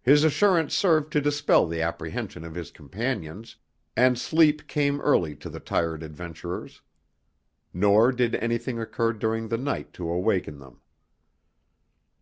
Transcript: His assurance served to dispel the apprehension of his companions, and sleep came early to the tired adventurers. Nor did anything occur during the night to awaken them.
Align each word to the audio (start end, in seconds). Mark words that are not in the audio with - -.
His 0.00 0.24
assurance 0.24 0.74
served 0.74 1.12
to 1.12 1.20
dispel 1.20 1.66
the 1.66 1.82
apprehension 1.82 2.42
of 2.42 2.54
his 2.54 2.70
companions, 2.70 3.56
and 3.94 4.18
sleep 4.18 4.66
came 4.66 4.98
early 5.02 5.36
to 5.36 5.50
the 5.50 5.60
tired 5.60 6.02
adventurers. 6.02 6.80
Nor 7.74 8.12
did 8.12 8.34
anything 8.36 8.80
occur 8.80 9.12
during 9.12 9.48
the 9.48 9.58
night 9.58 9.92
to 9.92 10.08
awaken 10.08 10.58
them. 10.58 10.80